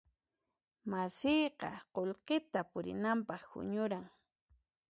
[0.91, 4.05] Masiyqa qullqita purinanpaq huñuran.